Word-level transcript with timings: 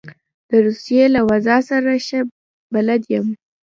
د 0.49 0.51
روسیې 0.65 1.03
له 1.15 1.21
وضع 1.29 1.57
سره 1.69 1.91
ښه 2.05 2.19
بلد 2.73 3.01
یم. 3.13 3.25